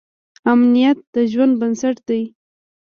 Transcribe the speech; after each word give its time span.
امنیت 0.51 0.97
د 1.13 1.15
ژوند 1.31 1.53
بنسټ 1.61 1.95
دی. 2.09 2.21